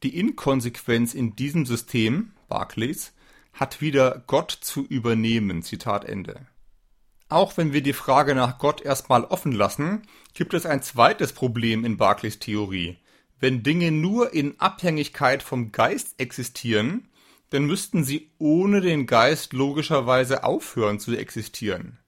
Die 0.02 0.18
Inkonsequenz 0.18 1.14
in 1.14 1.36
diesem 1.36 1.64
System, 1.64 2.32
Barclays, 2.48 3.12
hat 3.52 3.80
wieder 3.80 4.24
Gott 4.26 4.50
zu 4.50 4.84
übernehmen. 4.84 5.62
Zitat 5.62 6.04
Ende. 6.04 6.48
Auch 7.28 7.56
wenn 7.56 7.72
wir 7.72 7.80
die 7.80 7.92
Frage 7.92 8.34
nach 8.34 8.58
Gott 8.58 8.80
erstmal 8.80 9.22
offen 9.22 9.52
lassen, 9.52 10.02
gibt 10.34 10.52
es 10.52 10.66
ein 10.66 10.82
zweites 10.82 11.32
Problem 11.32 11.84
in 11.84 11.98
Barclays 11.98 12.40
Theorie. 12.40 12.96
Wenn 13.38 13.62
Dinge 13.62 13.92
nur 13.92 14.34
in 14.34 14.58
Abhängigkeit 14.58 15.44
vom 15.44 15.70
Geist 15.70 16.18
existieren, 16.18 17.06
dann 17.50 17.66
müssten 17.66 18.02
sie 18.02 18.32
ohne 18.38 18.80
den 18.80 19.06
Geist 19.06 19.52
logischerweise 19.52 20.42
aufhören 20.42 20.98
zu 20.98 21.14
existieren 21.14 22.00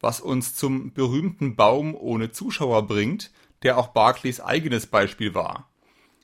was 0.00 0.20
uns 0.20 0.54
zum 0.54 0.92
berühmten 0.92 1.56
Baum 1.56 1.94
ohne 1.94 2.32
Zuschauer 2.32 2.86
bringt, 2.86 3.30
der 3.62 3.78
auch 3.78 3.88
Barclays 3.88 4.40
eigenes 4.40 4.86
Beispiel 4.86 5.34
war. 5.34 5.68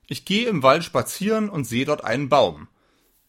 Ich 0.08 0.24
gehe 0.24 0.48
im 0.48 0.62
Wald 0.62 0.84
spazieren 0.84 1.48
und 1.48 1.64
sehe 1.64 1.84
dort 1.84 2.04
einen 2.04 2.28
Baum. 2.28 2.68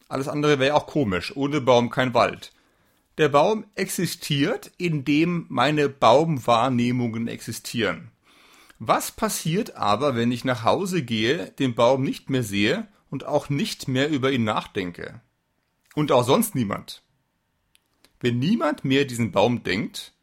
Alles 0.07 0.27
andere 0.27 0.59
wäre 0.59 0.75
auch 0.75 0.87
komisch, 0.87 1.35
ohne 1.35 1.59
Baum 1.59 1.89
kein 1.89 2.13
Wald. 2.13 2.53
Der 3.17 3.29
Baum 3.29 3.65
existiert, 3.75 4.71
indem 4.77 5.47
meine 5.49 5.89
Baumwahrnehmungen 5.89 7.27
existieren. 7.27 8.11
Was 8.79 9.11
passiert 9.11 9.75
aber, 9.75 10.15
wenn 10.15 10.31
ich 10.31 10.45
nach 10.45 10.63
Hause 10.63 11.01
gehe, 11.01 11.51
den 11.57 11.73
Baum 11.73 12.03
nicht 12.03 12.29
mehr 12.29 12.43
sehe 12.43 12.87
und 13.09 13.25
auch 13.25 13.49
nicht 13.49 13.87
mehr 13.87 14.09
über 14.09 14.31
ihn 14.31 14.43
nachdenke? 14.43 15.19
Und 15.95 16.11
auch 16.11 16.23
sonst 16.23 16.53
niemand. 16.53 17.01
Wenn 18.19 18.37
niemand 18.37 18.85
mehr 18.85 19.05
diesen 19.05 19.31
Baum 19.31 19.63
denkt, 19.63 20.13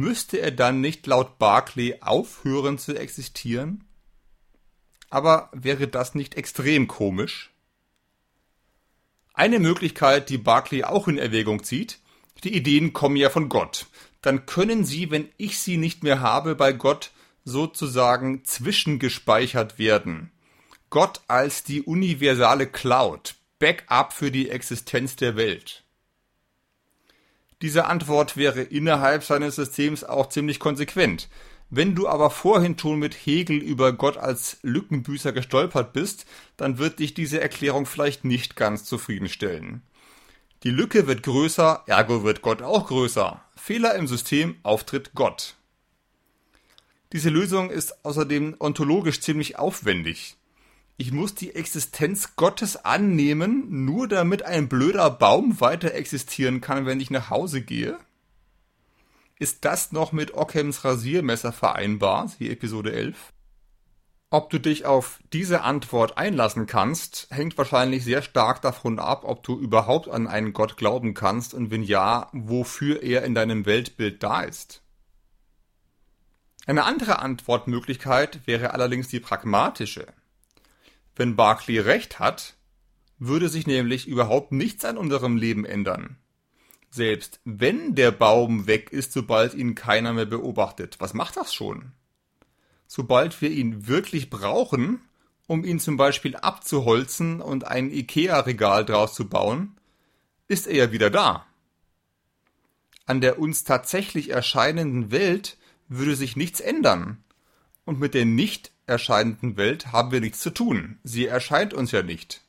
müsste 0.00 0.38
er 0.38 0.50
dann 0.50 0.80
nicht 0.80 1.06
laut 1.06 1.38
Barclay 1.38 1.98
aufhören 2.00 2.78
zu 2.78 2.96
existieren? 2.96 3.84
Aber 5.10 5.50
wäre 5.52 5.88
das 5.88 6.14
nicht 6.14 6.34
extrem 6.36 6.88
komisch? 6.88 7.50
Eine 9.34 9.58
Möglichkeit, 9.58 10.28
die 10.30 10.38
Barclay 10.38 10.84
auch 10.84 11.08
in 11.08 11.18
Erwägung 11.18 11.62
zieht, 11.62 11.98
die 12.44 12.54
Ideen 12.54 12.92
kommen 12.92 13.16
ja 13.16 13.30
von 13.30 13.48
Gott. 13.48 13.86
Dann 14.22 14.46
können 14.46 14.84
sie, 14.84 15.10
wenn 15.10 15.28
ich 15.36 15.58
sie 15.58 15.76
nicht 15.76 16.02
mehr 16.02 16.20
habe, 16.20 16.54
bei 16.54 16.72
Gott 16.72 17.10
sozusagen 17.44 18.44
zwischengespeichert 18.44 19.78
werden. 19.78 20.30
Gott 20.90 21.20
als 21.28 21.64
die 21.64 21.82
universale 21.82 22.66
Cloud, 22.66 23.34
Backup 23.58 24.12
für 24.12 24.30
die 24.30 24.50
Existenz 24.50 25.16
der 25.16 25.36
Welt. 25.36 25.84
Diese 27.62 27.86
Antwort 27.86 28.36
wäre 28.36 28.62
innerhalb 28.62 29.22
seines 29.22 29.56
Systems 29.56 30.04
auch 30.04 30.28
ziemlich 30.28 30.58
konsequent. 30.58 31.28
Wenn 31.68 31.94
du 31.94 32.08
aber 32.08 32.30
vorhin 32.30 32.76
schon 32.78 32.98
mit 32.98 33.14
Hegel 33.14 33.58
über 33.58 33.92
Gott 33.92 34.16
als 34.16 34.58
Lückenbüßer 34.62 35.32
gestolpert 35.32 35.92
bist, 35.92 36.26
dann 36.56 36.78
wird 36.78 36.98
dich 36.98 37.14
diese 37.14 37.40
Erklärung 37.40 37.86
vielleicht 37.86 38.24
nicht 38.24 38.56
ganz 38.56 38.84
zufriedenstellen. 38.84 39.82
Die 40.64 40.70
Lücke 40.70 41.06
wird 41.06 41.22
größer, 41.22 41.84
ergo 41.86 42.24
wird 42.24 42.42
Gott 42.42 42.60
auch 42.60 42.88
größer. 42.88 43.40
Fehler 43.56 43.94
im 43.94 44.06
System, 44.06 44.56
Auftritt 44.62 45.12
Gott. 45.14 45.54
Diese 47.12 47.30
Lösung 47.30 47.70
ist 47.70 48.04
außerdem 48.04 48.56
ontologisch 48.58 49.20
ziemlich 49.20 49.58
aufwendig. 49.58 50.36
Ich 51.00 51.12
muss 51.12 51.34
die 51.34 51.54
Existenz 51.54 52.36
Gottes 52.36 52.84
annehmen, 52.84 53.86
nur 53.86 54.06
damit 54.06 54.42
ein 54.42 54.68
blöder 54.68 55.08
Baum 55.08 55.58
weiter 55.58 55.94
existieren 55.94 56.60
kann, 56.60 56.84
wenn 56.84 57.00
ich 57.00 57.10
nach 57.10 57.30
Hause 57.30 57.62
gehe? 57.62 57.98
Ist 59.38 59.64
das 59.64 59.92
noch 59.92 60.12
mit 60.12 60.34
Ockhams 60.34 60.84
Rasiermesser 60.84 61.54
vereinbar? 61.54 62.28
Siehe 62.28 62.50
Episode 62.50 62.92
11. 62.92 63.32
Ob 64.28 64.50
du 64.50 64.58
dich 64.58 64.84
auf 64.84 65.20
diese 65.32 65.62
Antwort 65.62 66.18
einlassen 66.18 66.66
kannst, 66.66 67.28
hängt 67.30 67.56
wahrscheinlich 67.56 68.04
sehr 68.04 68.20
stark 68.20 68.60
davon 68.60 68.98
ab, 68.98 69.22
ob 69.24 69.42
du 69.42 69.58
überhaupt 69.58 70.06
an 70.06 70.26
einen 70.26 70.52
Gott 70.52 70.76
glauben 70.76 71.14
kannst 71.14 71.54
und 71.54 71.70
wenn 71.70 71.82
ja, 71.82 72.28
wofür 72.34 73.02
er 73.02 73.24
in 73.24 73.34
deinem 73.34 73.64
Weltbild 73.64 74.22
da 74.22 74.42
ist. 74.42 74.82
Eine 76.66 76.84
andere 76.84 77.20
Antwortmöglichkeit 77.20 78.46
wäre 78.46 78.74
allerdings 78.74 79.08
die 79.08 79.20
pragmatische. 79.20 80.06
Wenn 81.20 81.36
Barclay 81.36 81.80
recht 81.80 82.18
hat, 82.18 82.54
würde 83.18 83.50
sich 83.50 83.66
nämlich 83.66 84.08
überhaupt 84.08 84.52
nichts 84.52 84.86
an 84.86 84.96
unserem 84.96 85.36
Leben 85.36 85.66
ändern. 85.66 86.16
Selbst 86.88 87.40
wenn 87.44 87.94
der 87.94 88.10
Baum 88.10 88.66
weg 88.66 88.90
ist, 88.90 89.12
sobald 89.12 89.52
ihn 89.52 89.74
keiner 89.74 90.14
mehr 90.14 90.24
beobachtet, 90.24 90.96
was 90.98 91.12
macht 91.12 91.36
das 91.36 91.52
schon? 91.52 91.92
Sobald 92.86 93.42
wir 93.42 93.50
ihn 93.50 93.86
wirklich 93.86 94.30
brauchen, 94.30 95.02
um 95.46 95.62
ihn 95.62 95.78
zum 95.78 95.98
Beispiel 95.98 96.36
abzuholzen 96.36 97.42
und 97.42 97.66
ein 97.66 97.90
Ikea-Regal 97.90 98.86
draus 98.86 99.12
zu 99.12 99.28
bauen, 99.28 99.76
ist 100.48 100.66
er 100.66 100.74
ja 100.74 100.90
wieder 100.90 101.10
da. 101.10 101.44
An 103.04 103.20
der 103.20 103.38
uns 103.38 103.64
tatsächlich 103.64 104.30
erscheinenden 104.30 105.10
Welt 105.10 105.58
würde 105.86 106.16
sich 106.16 106.34
nichts 106.34 106.60
ändern. 106.60 107.22
Und 107.90 107.98
mit 107.98 108.14
der 108.14 108.24
nicht 108.24 108.70
erscheinenden 108.86 109.56
Welt 109.56 109.90
haben 109.90 110.12
wir 110.12 110.20
nichts 110.20 110.38
zu 110.38 110.50
tun. 110.50 111.00
Sie 111.02 111.26
erscheint 111.26 111.74
uns 111.74 111.90
ja 111.90 112.02
nicht. 112.02 112.40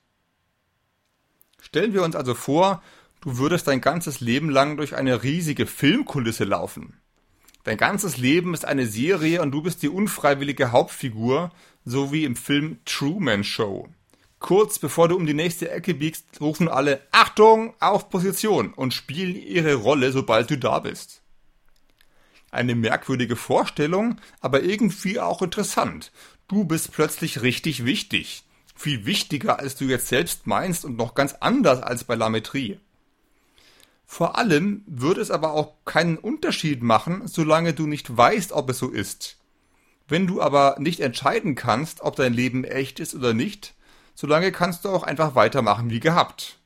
Stellen 1.60 1.94
wir 1.94 2.04
uns 2.04 2.16
also 2.16 2.36
vor, 2.36 2.82
Du 3.24 3.38
würdest 3.38 3.68
dein 3.68 3.82
ganzes 3.82 4.20
Leben 4.20 4.50
lang 4.50 4.78
durch 4.78 4.96
eine 4.96 5.22
riesige 5.22 5.68
Filmkulisse 5.68 6.44
laufen. 6.44 7.00
Dein 7.64 7.78
ganzes 7.78 8.18
Leben 8.18 8.56
ist 8.56 8.66
eine 8.66 8.88
Serie 8.88 9.44
und 9.44 9.52
du 9.52 9.62
bist 9.62 9.84
die 9.84 9.90
unfreiwillige 9.90 10.72
Hauptfigur, 10.72 11.52
so 11.86 12.12
wie 12.12 12.26
im 12.26 12.36
Film 12.36 12.80
Truman 12.86 13.44
Show. 13.44 13.88
Kurz 14.40 14.80
bevor 14.80 15.08
du 15.08 15.16
um 15.16 15.28
die 15.28 15.36
nächste 15.36 15.70
Ecke 15.70 15.94
biegst, 15.94 16.26
rufen 16.42 16.68
alle 16.68 17.02
Achtung 17.12 17.76
auf 17.80 18.10
Position 18.10 18.74
und 18.74 18.96
spielen 18.96 19.36
ihre 19.36 19.76
Rolle, 19.76 20.12
sobald 20.12 20.50
du 20.50 20.58
da 20.58 20.80
bist. 20.80 21.21
Eine 22.52 22.76
merkwürdige 22.76 23.36
Vorstellung, 23.36 24.18
aber 24.42 24.62
irgendwie 24.62 25.20
auch 25.20 25.42
interessant. 25.42 26.12
Du 26.48 26.66
bist 26.66 26.92
plötzlich 26.92 27.42
richtig 27.42 27.86
wichtig. 27.86 28.44
Viel 28.76 29.06
wichtiger, 29.06 29.60
als 29.60 29.76
du 29.76 29.86
jetzt 29.86 30.08
selbst 30.08 30.48
meinst 30.48 30.84
und 30.84 30.98
noch 30.98 31.16
ganz 31.16 31.36
anders 31.40 31.82
als 31.82 32.04
bei 32.04 32.16
Lametrie. 32.16 32.80
Vor 34.06 34.38
allem 34.38 34.84
würde 34.86 35.22
es 35.22 35.32
aber 35.32 35.54
auch 35.54 35.76
keinen 35.86 36.18
Unterschied 36.18 36.84
machen, 36.84 37.28
solange 37.28 37.74
du 37.74 37.88
nicht 37.88 38.18
weißt, 38.18 38.52
ob 38.52 38.70
es 38.70 38.80
so 38.80 38.90
ist. 38.90 39.38
Wenn 40.10 40.28
du 40.28 40.42
aber 40.42 40.76
nicht 40.80 41.00
entscheiden 41.00 41.56
kannst, 41.56 42.02
ob 42.02 42.18
dein 42.18 42.34
Leben 42.34 42.66
echt 42.66 43.00
ist 43.00 43.16
oder 43.16 43.34
nicht, 43.34 43.74
solange 44.14 44.52
kannst 44.52 44.84
du 44.84 44.90
auch 44.90 45.04
einfach 45.04 45.36
weitermachen 45.36 45.90
wie 45.90 46.02
gehabt. 46.02 46.60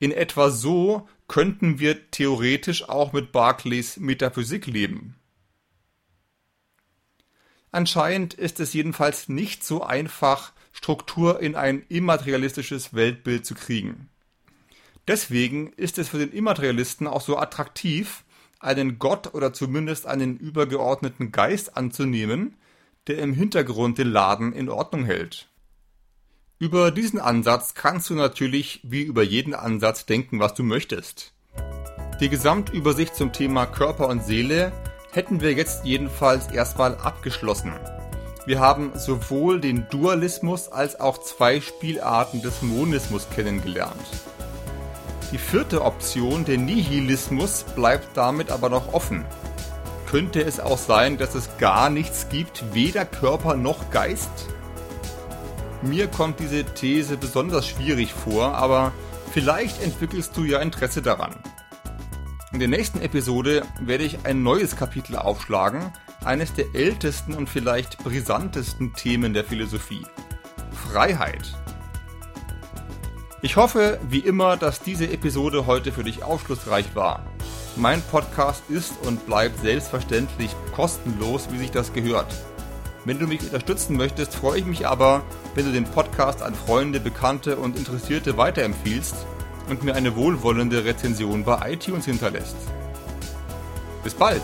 In 0.00 0.12
etwa 0.12 0.50
so 0.50 1.06
könnten 1.28 1.78
wir 1.78 2.10
theoretisch 2.10 2.88
auch 2.88 3.12
mit 3.12 3.30
Barclays 3.32 3.98
Metaphysik 3.98 4.66
leben. 4.66 5.14
Anscheinend 7.70 8.34
ist 8.34 8.58
es 8.58 8.72
jedenfalls 8.72 9.28
nicht 9.28 9.62
so 9.62 9.84
einfach, 9.84 10.52
Struktur 10.72 11.40
in 11.40 11.54
ein 11.54 11.84
immaterialistisches 11.88 12.94
Weltbild 12.94 13.44
zu 13.44 13.54
kriegen. 13.54 14.08
Deswegen 15.06 15.72
ist 15.74 15.98
es 15.98 16.08
für 16.08 16.18
den 16.18 16.32
Immaterialisten 16.32 17.06
auch 17.06 17.20
so 17.20 17.36
attraktiv, 17.36 18.24
einen 18.58 18.98
Gott 18.98 19.34
oder 19.34 19.52
zumindest 19.52 20.06
einen 20.06 20.38
übergeordneten 20.38 21.30
Geist 21.30 21.76
anzunehmen, 21.76 22.56
der 23.06 23.18
im 23.18 23.34
Hintergrund 23.34 23.98
den 23.98 24.08
Laden 24.08 24.52
in 24.52 24.68
Ordnung 24.68 25.04
hält. 25.04 25.48
Über 26.62 26.90
diesen 26.90 27.18
Ansatz 27.18 27.72
kannst 27.72 28.10
du 28.10 28.14
natürlich 28.14 28.80
wie 28.82 29.00
über 29.00 29.22
jeden 29.22 29.54
Ansatz 29.54 30.04
denken, 30.04 30.40
was 30.40 30.52
du 30.52 30.62
möchtest. 30.62 31.32
Die 32.20 32.28
Gesamtübersicht 32.28 33.16
zum 33.16 33.32
Thema 33.32 33.64
Körper 33.64 34.08
und 34.08 34.22
Seele 34.22 34.70
hätten 35.10 35.40
wir 35.40 35.54
jetzt 35.54 35.86
jedenfalls 35.86 36.48
erstmal 36.48 36.96
abgeschlossen. 36.96 37.72
Wir 38.44 38.60
haben 38.60 38.92
sowohl 38.94 39.58
den 39.58 39.86
Dualismus 39.88 40.68
als 40.68 41.00
auch 41.00 41.16
zwei 41.16 41.62
Spielarten 41.62 42.42
des 42.42 42.60
Monismus 42.60 43.26
kennengelernt. 43.34 44.06
Die 45.32 45.38
vierte 45.38 45.82
Option, 45.82 46.44
der 46.44 46.58
Nihilismus, 46.58 47.64
bleibt 47.74 48.18
damit 48.18 48.50
aber 48.50 48.68
noch 48.68 48.92
offen. 48.92 49.24
Könnte 50.06 50.42
es 50.42 50.60
auch 50.60 50.76
sein, 50.76 51.16
dass 51.16 51.34
es 51.34 51.56
gar 51.56 51.88
nichts 51.88 52.28
gibt, 52.28 52.74
weder 52.74 53.06
Körper 53.06 53.54
noch 53.56 53.90
Geist? 53.90 54.50
Mir 55.82 56.08
kommt 56.08 56.40
diese 56.40 56.64
These 56.64 57.16
besonders 57.16 57.66
schwierig 57.66 58.12
vor, 58.12 58.54
aber 58.54 58.92
vielleicht 59.32 59.82
entwickelst 59.82 60.36
du 60.36 60.44
ja 60.44 60.60
Interesse 60.60 61.00
daran. 61.00 61.34
In 62.52 62.58
der 62.58 62.68
nächsten 62.68 63.00
Episode 63.00 63.62
werde 63.80 64.04
ich 64.04 64.26
ein 64.26 64.42
neues 64.42 64.76
Kapitel 64.76 65.16
aufschlagen, 65.16 65.90
eines 66.22 66.52
der 66.52 66.66
ältesten 66.74 67.32
und 67.32 67.48
vielleicht 67.48 67.96
brisantesten 68.04 68.92
Themen 68.92 69.32
der 69.32 69.44
Philosophie. 69.44 70.04
Freiheit. 70.70 71.54
Ich 73.40 73.56
hoffe, 73.56 73.98
wie 74.06 74.18
immer, 74.18 74.58
dass 74.58 74.82
diese 74.82 75.10
Episode 75.10 75.64
heute 75.64 75.92
für 75.92 76.04
dich 76.04 76.22
aufschlussreich 76.22 76.94
war. 76.94 77.24
Mein 77.76 78.02
Podcast 78.02 78.64
ist 78.68 78.92
und 79.06 79.24
bleibt 79.24 79.60
selbstverständlich 79.60 80.54
kostenlos, 80.74 81.48
wie 81.50 81.58
sich 81.58 81.70
das 81.70 81.94
gehört. 81.94 82.34
Wenn 83.04 83.18
du 83.18 83.26
mich 83.26 83.42
unterstützen 83.42 83.96
möchtest, 83.96 84.34
freue 84.34 84.58
ich 84.58 84.66
mich 84.66 84.86
aber, 84.86 85.22
wenn 85.54 85.64
du 85.64 85.72
den 85.72 85.84
Podcast 85.84 86.42
an 86.42 86.54
Freunde, 86.54 87.00
Bekannte 87.00 87.56
und 87.56 87.78
Interessierte 87.78 88.36
weiterempfiehlst 88.36 89.14
und 89.70 89.82
mir 89.82 89.94
eine 89.94 90.16
wohlwollende 90.16 90.84
Rezension 90.84 91.44
bei 91.44 91.72
iTunes 91.72 92.04
hinterlässt. 92.04 92.56
Bis 94.04 94.14
bald! 94.14 94.42